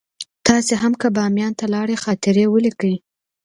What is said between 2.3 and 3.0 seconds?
ولیکئ.